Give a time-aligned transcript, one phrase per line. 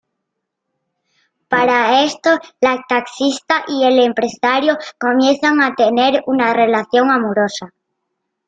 [1.47, 7.71] Para esto, la taxista y el empresario comienzan a tener una relación amorosa.